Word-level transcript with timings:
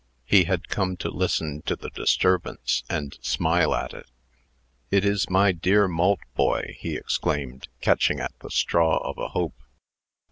He 0.25 0.45
had 0.45 0.67
come 0.67 0.97
to 0.97 1.11
listen 1.11 1.61
to 1.67 1.75
the 1.75 1.91
disturbance, 1.91 2.83
and 2.89 3.19
smile 3.21 3.75
at 3.75 3.93
it. 3.93 4.07
"It 4.89 5.05
is 5.05 5.29
my 5.29 5.51
dear 5.51 5.87
Maltboy!" 5.87 6.73
he 6.79 6.95
exclaimed, 6.95 7.67
catching 7.81 8.19
at 8.19 8.33
the 8.39 8.49
straw 8.49 8.97
of 9.07 9.19
a 9.19 9.27
hope. 9.27 9.61